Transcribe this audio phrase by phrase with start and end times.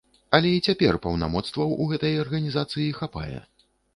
[0.35, 3.39] Але і цяпер паўнамоцтваў у гэтай арганізацыі хапае.